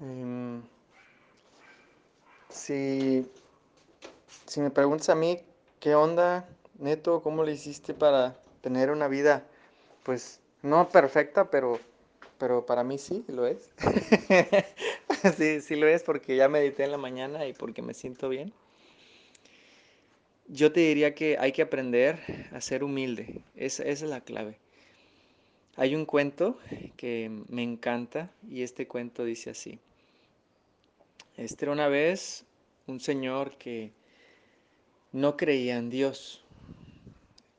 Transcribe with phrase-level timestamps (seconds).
[0.00, 0.62] Em,
[2.48, 3.26] si,
[4.46, 5.40] si me preguntas a mí,
[5.80, 6.48] ¿qué onda,
[6.78, 7.22] Neto?
[7.22, 9.44] ¿Cómo le hiciste para tener una vida,
[10.04, 11.80] pues, no perfecta, pero,
[12.38, 13.70] pero para mí sí lo es?
[15.36, 18.52] Sí, sí lo es porque ya medité en la mañana y porque me siento bien.
[20.48, 22.18] Yo te diría que hay que aprender
[22.52, 23.44] a ser humilde.
[23.54, 24.58] Esa, esa es la clave.
[25.78, 26.58] Hay un cuento
[26.96, 29.78] que me encanta y este cuento dice así.
[31.36, 32.46] Este era una vez
[32.86, 33.92] un señor que
[35.12, 36.42] no creía en Dios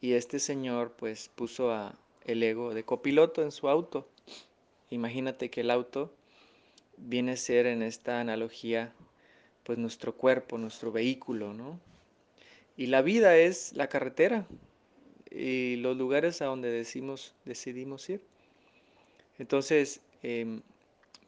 [0.00, 4.06] y este señor pues puso a el ego de copiloto en su auto.
[4.90, 6.14] Imagínate que el auto
[6.96, 8.92] viene a ser en esta analogía
[9.64, 11.80] pues nuestro cuerpo, nuestro vehículo, ¿no?
[12.76, 14.46] Y la vida es la carretera
[15.34, 18.22] y los lugares a donde decimos, decidimos ir.
[19.38, 20.62] Entonces, em,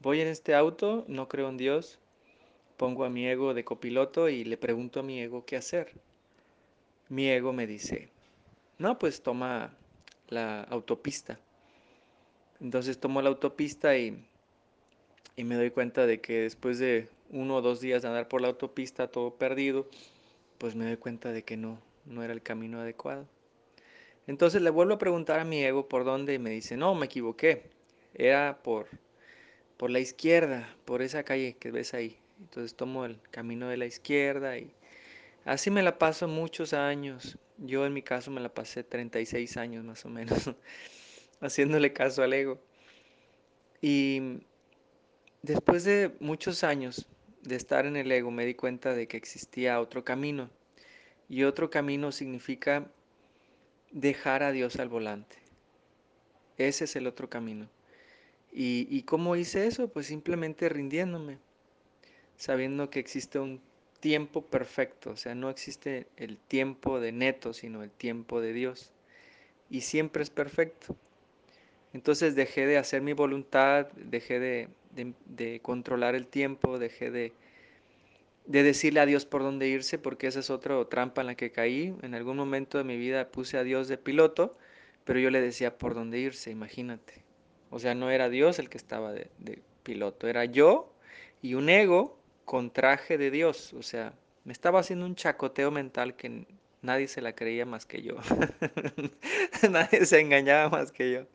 [0.00, 1.98] voy en este auto, no creo en Dios,
[2.76, 5.92] pongo a mi ego de copiloto y le pregunto a mi ego qué hacer.
[7.08, 8.10] Mi ego me dice,
[8.78, 9.74] no, pues toma
[10.28, 11.40] la autopista.
[12.60, 14.24] Entonces tomo la autopista y,
[15.34, 18.40] y me doy cuenta de que después de uno o dos días de andar por
[18.40, 19.88] la autopista todo perdido,
[20.58, 23.26] pues me doy cuenta de que no, no era el camino adecuado.
[24.26, 27.06] Entonces le vuelvo a preguntar a mi ego por dónde y me dice, no, me
[27.06, 27.70] equivoqué.
[28.14, 28.88] Era por,
[29.76, 32.18] por la izquierda, por esa calle que ves ahí.
[32.40, 34.74] Entonces tomo el camino de la izquierda y
[35.44, 37.38] así me la paso muchos años.
[37.58, 40.50] Yo en mi caso me la pasé 36 años más o menos,
[41.40, 42.60] haciéndole caso al ego.
[43.80, 44.40] Y
[45.42, 47.06] después de muchos años
[47.42, 50.50] de estar en el ego me di cuenta de que existía otro camino.
[51.28, 52.90] Y otro camino significa
[53.96, 55.36] dejar a Dios al volante.
[56.58, 57.66] Ese es el otro camino.
[58.52, 59.88] ¿Y, y cómo hice eso?
[59.88, 61.38] Pues simplemente rindiéndome,
[62.36, 63.60] sabiendo que existe un
[64.00, 68.92] tiempo perfecto, o sea, no existe el tiempo de neto, sino el tiempo de Dios.
[69.70, 70.94] Y siempre es perfecto.
[71.94, 77.32] Entonces dejé de hacer mi voluntad, dejé de, de, de controlar el tiempo, dejé de,
[78.46, 81.50] de decirle a Dios por dónde irse, porque esa es otra trampa en la que
[81.50, 81.94] caí.
[82.02, 84.56] En algún momento de mi vida puse a Dios de piloto,
[85.04, 87.24] pero yo le decía por dónde irse, imagínate.
[87.70, 89.28] O sea, no era Dios el que estaba de,
[89.82, 90.92] piloto, era yo
[91.42, 93.72] y un ego con traje de Dios.
[93.74, 94.14] O sea,
[94.44, 96.46] me estaba haciendo un chacoteo mental que
[96.82, 98.16] nadie se la creía más que yo.
[99.70, 101.26] nadie se engañaba más que yo.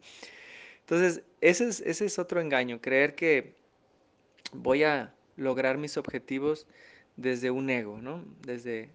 [0.80, 3.54] Entonces, ese es, ese es otro engaño, creer que
[4.54, 6.68] voy a lograr mis objetivos
[7.22, 8.24] desde un ego, ¿no?
[8.46, 8.90] Desde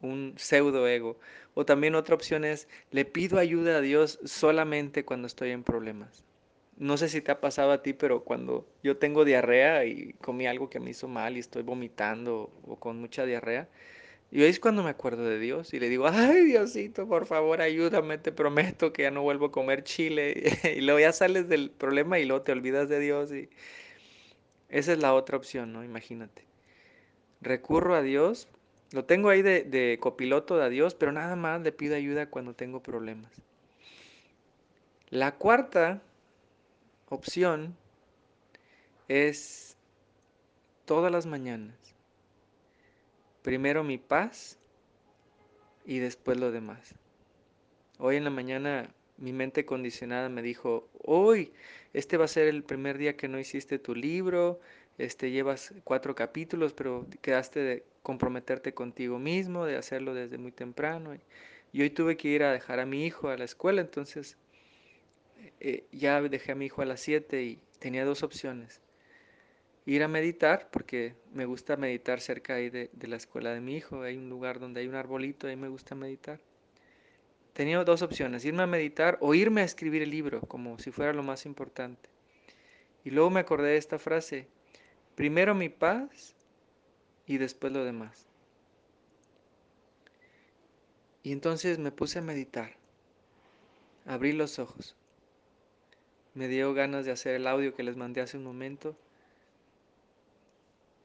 [0.00, 1.18] un pseudo ego.
[1.54, 6.24] O también otra opción es, le pido ayuda a Dios solamente cuando estoy en problemas.
[6.76, 10.46] No sé si te ha pasado a ti, pero cuando yo tengo diarrea y comí
[10.46, 13.68] algo que me hizo mal y estoy vomitando o con mucha diarrea,
[14.30, 18.18] y es cuando me acuerdo de Dios y le digo, ay Diosito, por favor ayúdame,
[18.18, 20.58] te prometo que ya no vuelvo a comer chile.
[20.76, 23.32] y luego ya sales del problema y luego te olvidas de Dios.
[23.32, 23.48] Y
[24.68, 25.84] esa es la otra opción, ¿no?
[25.84, 26.46] Imagínate
[27.46, 28.48] recurro a Dios,
[28.92, 32.82] lo tengo ahí de, copiloto de Dios, pero nada más le pido ayuda cuando tengo
[32.82, 33.32] problemas.
[35.08, 36.02] La cuarta
[37.08, 37.76] opción
[39.08, 39.76] es
[40.84, 41.76] todas las mañanas.
[43.42, 44.58] Primero mi paz
[45.84, 46.94] y después lo demás.
[47.98, 51.52] Hoy en la mañana mi mente condicionada me dijo, hoy
[51.92, 54.60] este va a ser el primer día que no hiciste tu libro,
[54.98, 61.16] este, llevas cuatro capítulos, pero quedaste de comprometerte contigo mismo, de hacerlo desde muy temprano.
[61.72, 64.36] Y hoy tuve que ir a dejar a mi hijo a la escuela, entonces
[65.60, 68.80] eh, ya dejé a mi hijo a las 7 y tenía dos opciones.
[69.84, 73.76] Ir a meditar, porque me gusta meditar cerca ahí de, de la escuela de mi
[73.76, 76.40] hijo, hay un lugar donde hay un arbolito, ahí me gusta meditar.
[77.52, 81.12] Tenía dos opciones, irme a meditar o irme a escribir el libro, como si fuera
[81.12, 82.10] lo más importante.
[83.04, 84.48] Y luego me acordé de esta frase,
[85.16, 86.34] Primero mi paz
[87.26, 88.26] y después lo demás.
[91.22, 92.76] Y entonces me puse a meditar.
[94.04, 94.94] Abrí los ojos.
[96.34, 98.94] Me dio ganas de hacer el audio que les mandé hace un momento.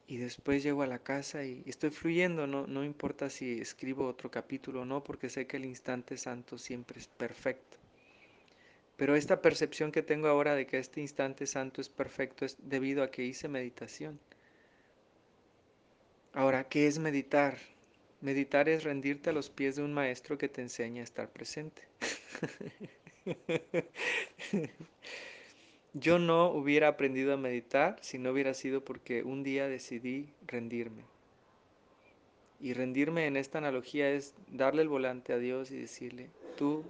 [0.08, 4.30] Y después llego a la casa y estoy fluyendo, no, no importa si escribo otro
[4.30, 7.78] capítulo o no, porque sé que el instante santo siempre es perfecto.
[9.02, 13.02] Pero esta percepción que tengo ahora de que este instante santo es perfecto es debido
[13.02, 14.20] a que hice meditación.
[16.34, 17.58] Ahora, ¿qué es meditar?
[18.20, 21.82] Meditar es rendirte a los pies de un maestro que te enseña a estar presente.
[25.94, 31.06] Yo no hubiera aprendido a meditar si no hubiera sido porque un día decidí rendirme.
[32.60, 36.86] Y rendirme en esta analogía es darle el volante a Dios y decirle, tú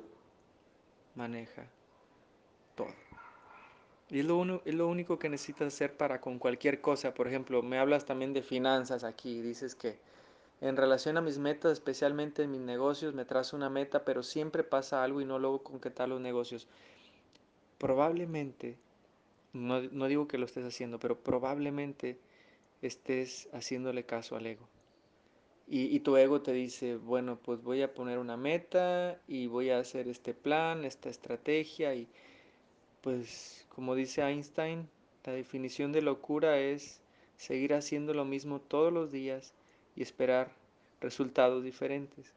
[1.15, 1.69] maneja.
[4.11, 7.13] Y es lo, es lo único que necesitas hacer para con cualquier cosa.
[7.13, 9.41] Por ejemplo, me hablas también de finanzas aquí.
[9.41, 9.97] Dices que
[10.59, 14.63] en relación a mis metas, especialmente en mis negocios, me trazo una meta, pero siempre
[14.63, 16.67] pasa algo y no logro concretar los negocios.
[17.77, 18.75] Probablemente,
[19.53, 22.19] no, no digo que lo estés haciendo, pero probablemente
[22.81, 24.67] estés haciéndole caso al ego.
[25.67, 29.69] Y, y, tu ego te dice, bueno, pues voy a poner una meta y voy
[29.69, 32.09] a hacer este plan, esta estrategia y
[33.01, 34.87] pues como dice Einstein,
[35.25, 37.01] la definición de locura es
[37.37, 39.53] seguir haciendo lo mismo todos los días
[39.95, 40.51] y esperar
[40.99, 42.33] resultados diferentes.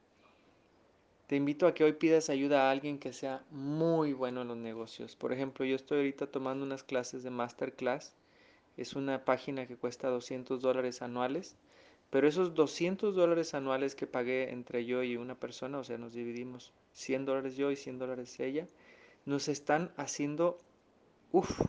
[1.27, 4.57] Te invito a que hoy pidas ayuda a alguien que sea muy bueno en los
[4.57, 5.17] negocios.
[5.17, 8.15] Por ejemplo, yo estoy ahorita tomando unas clases de masterclass.
[8.77, 11.57] Es una página que cuesta 200 dólares anuales
[12.15, 16.13] pero esos 200 dólares anuales que pagué entre yo y una persona, o sea, nos
[16.13, 18.69] dividimos 100 dólares yo y 100 dólares ella,
[19.27, 20.59] nos están haciendo,
[21.33, 21.61] uff,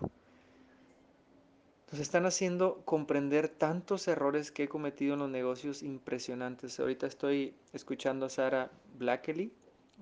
[1.92, 6.80] nos están haciendo comprender tantos errores que he cometido en los negocios impresionantes.
[6.80, 9.52] Ahorita estoy escuchando a Sara Blackley,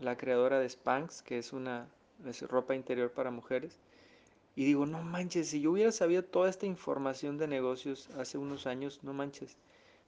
[0.01, 1.87] la creadora de Spanx, que es una
[2.47, 3.77] ropa interior para mujeres.
[4.55, 8.67] Y digo, no manches, si yo hubiera sabido toda esta información de negocios hace unos
[8.67, 9.57] años, no manches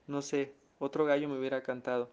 [0.06, 2.08] no sé, otro gallo me hubiera cantado.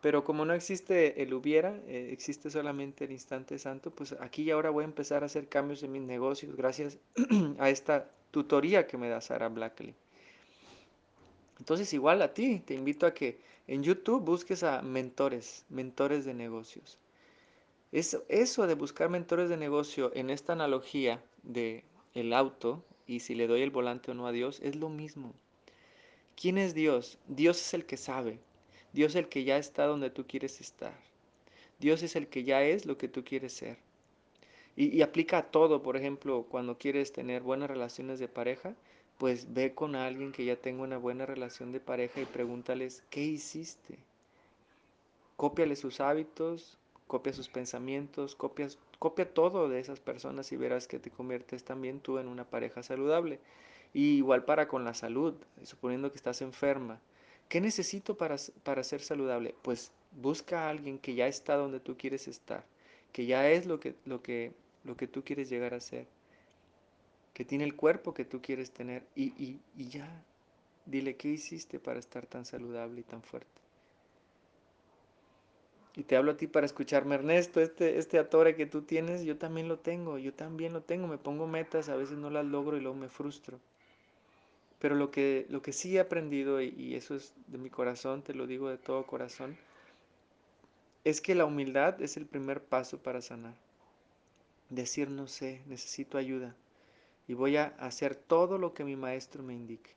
[0.00, 4.50] Pero como no existe el hubiera, eh, existe solamente el instante santo, pues aquí y
[4.50, 6.98] ahora voy a empezar a hacer cambios en mis negocios gracias
[7.58, 9.94] a esta tutoría que me da Sara Blackley.
[11.58, 16.34] Entonces igual a ti, te invito a que en YouTube busques a mentores, mentores de
[16.34, 16.96] negocios.
[17.90, 21.84] Eso, eso de buscar mentores de negocio en esta analogía de
[22.14, 25.34] el auto y si le doy el volante o no a Dios es lo mismo.
[26.36, 27.18] ¿Quién es Dios?
[27.26, 28.38] Dios es el que sabe.
[28.92, 30.94] Dios el que ya está donde tú quieres estar.
[31.78, 33.78] Dios es el que ya es lo que tú quieres ser.
[34.80, 38.76] Y, aplica a todo, por ejemplo, cuando quieres tener buenas relaciones de pareja,
[39.18, 43.24] pues ve con alguien que ya tenga una buena relación de pareja y pregúntales, ¿qué
[43.24, 43.98] hiciste?
[45.36, 51.00] Cópiale sus hábitos, copia sus pensamientos, copias, copia todo de esas personas y verás que
[51.00, 53.40] te conviertes también tú en una pareja saludable.
[53.92, 55.34] Y igual para con la salud,
[55.64, 57.00] suponiendo que estás enferma.
[57.48, 59.54] ¿Qué necesito para, para ser saludable?
[59.62, 62.64] Pues busca a alguien que ya está donde tú quieres estar,
[63.12, 64.52] que ya es lo que, lo que,
[64.84, 66.06] lo que tú quieres llegar a ser,
[67.32, 70.08] que tiene el cuerpo que tú quieres tener y, y, y ya,
[70.86, 73.60] dile qué hiciste para estar tan saludable y tan fuerte.
[75.96, 79.36] Y te hablo a ti para escucharme, Ernesto, este, este atore que tú tienes, yo
[79.36, 82.76] también lo tengo, yo también lo tengo, me pongo metas, a veces no las logro
[82.76, 83.58] y luego me frustro.
[84.78, 88.34] Pero lo que, lo que sí he aprendido, y eso es de mi corazón, te
[88.34, 89.56] lo digo de todo corazón,
[91.04, 93.54] es que la humildad es el primer paso para sanar.
[94.68, 96.54] Decir no sé, necesito ayuda
[97.28, 99.90] y voy a hacer todo lo que mi maestro me indique.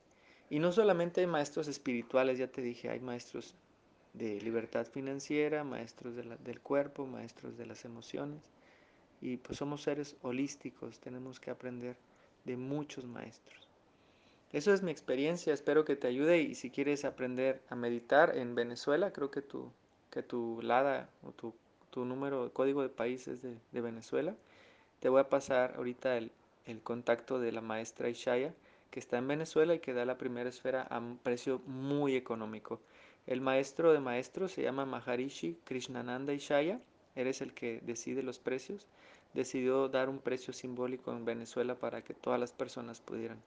[0.50, 3.56] Y no solamente hay maestros espirituales, ya te dije, hay maestros
[4.13, 8.42] de libertad financiera, maestros del cuerpo, maestros de las emociones.
[9.22, 11.95] Y pues somos seres holísticos, tenemos que aprender
[12.44, 13.60] de muchos maestros.
[14.53, 18.54] Eso es mi experiencia, espero que te ayude y si quieres aprender a meditar en
[18.54, 19.71] Venezuela, creo que tu,
[20.09, 21.54] que tu LADA o tu,
[21.90, 24.35] tu número, código de país es de, Venezuela,
[24.99, 26.31] te voy a pasar ahorita el,
[26.66, 28.54] el contacto de la maestra Ishaya
[28.90, 32.81] que está en Venezuela y que da la primera esfera a un precio muy económico.
[33.28, 36.81] El maestro de maestros se llama Maharishi Krishnananda Ishaya,
[37.16, 38.85] eres el que decide los precios,
[39.33, 43.42] decidió dar un precio simbólico en Venezuela para que todas las personas pudieran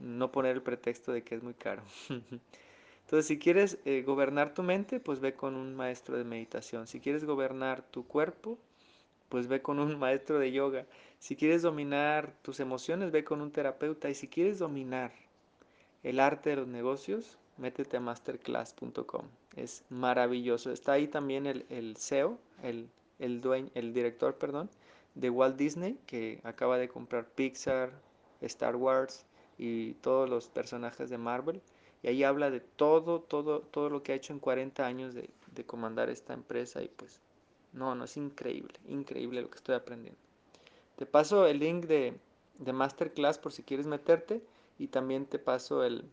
[0.00, 1.82] no poner el pretexto de que es muy caro.
[3.04, 6.86] Entonces, si quieres eh, gobernar tu mente, pues ve con un maestro de meditación.
[6.86, 8.58] Si quieres gobernar tu cuerpo,
[9.28, 10.86] pues ve con un maestro de yoga.
[11.18, 14.08] Si quieres dominar tus emociones, ve con un terapeuta.
[14.08, 15.12] Y si quieres dominar
[16.02, 19.26] el arte de los negocios, métete a masterclass.com.
[19.56, 20.72] Es maravilloso.
[20.72, 24.70] Está ahí también el, el CEO, el, el, dueño, el director, perdón,
[25.14, 27.90] de Walt Disney, que acaba de comprar Pixar,
[28.40, 29.26] Star Wars,
[29.58, 31.62] y todos los personajes de Marvel.
[32.02, 35.30] Y ahí habla de todo, todo, todo lo que ha hecho en 40 años de,
[35.54, 36.82] de comandar esta empresa.
[36.82, 37.20] Y pues,
[37.72, 40.20] no, no, es increíble, increíble lo que estoy aprendiendo.
[40.96, 42.16] Te paso el link de,
[42.58, 44.42] de Masterclass por si quieres meterte.
[44.78, 46.04] Y también te paso el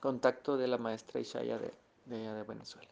[0.00, 1.72] contacto de la maestra Ishaya de,
[2.06, 2.88] de, de Venezuela.